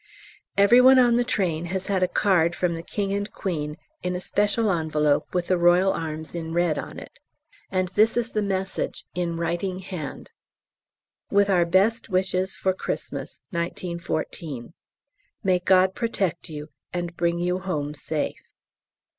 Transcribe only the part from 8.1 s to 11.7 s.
is the message (in writing hand) "With our